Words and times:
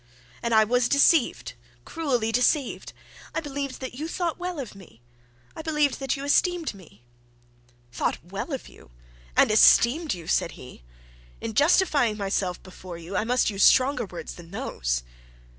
And 0.41 0.51
I 0.55 0.63
was 0.63 0.89
deceived, 0.89 1.53
cruelly 1.85 2.31
deceived. 2.31 2.91
I 3.35 3.39
believed 3.39 3.79
that 3.81 3.93
you 3.93 4.07
thought 4.07 4.39
well 4.39 4.59
of 4.59 4.73
me; 4.73 4.99
I 5.55 5.61
believed 5.61 5.99
that 5.99 6.17
you 6.17 6.23
esteemed 6.25 6.73
me.' 6.73 7.03
'Thought 7.91 8.15
of 8.49 8.67
you 8.67 8.85
well 8.85 8.91
and 9.37 9.51
esteemed 9.51 10.15
you!' 10.15 10.25
said 10.25 10.53
he. 10.53 10.81
'In 11.39 11.53
justifying 11.53 12.17
myself 12.17 12.63
before 12.63 12.97
you, 12.97 13.15
I 13.15 13.25
must 13.25 13.51
use 13.51 13.61
stronger 13.63 14.07
words 14.07 14.33
than 14.33 14.49
those.' 14.49 15.03